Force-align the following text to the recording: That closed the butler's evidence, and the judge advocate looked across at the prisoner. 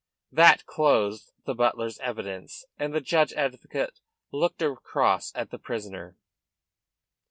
That 0.31 0.65
closed 0.65 1.31
the 1.45 1.53
butler's 1.53 1.99
evidence, 1.99 2.65
and 2.79 2.91
the 2.91 3.01
judge 3.01 3.33
advocate 3.33 3.99
looked 4.31 4.63
across 4.63 5.31
at 5.35 5.51
the 5.51 5.59
prisoner. 5.59 6.17